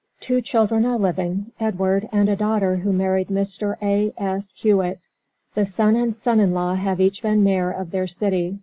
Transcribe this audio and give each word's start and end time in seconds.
Two 0.19 0.41
children 0.41 0.83
are 0.83 0.97
living, 0.97 1.51
Edward, 1.59 2.09
and 2.11 2.27
a 2.27 2.35
daughter 2.35 2.77
who 2.77 2.91
married 2.91 3.27
Mr. 3.27 3.75
A. 3.83 4.11
S. 4.17 4.51
Hewitt. 4.57 4.97
The 5.53 5.67
son 5.67 5.95
and 5.95 6.17
son 6.17 6.39
in 6.39 6.53
law 6.55 6.73
have 6.73 6.99
each 6.99 7.21
been 7.21 7.43
mayor 7.43 7.69
of 7.69 7.91
their 7.91 8.07
city. 8.07 8.57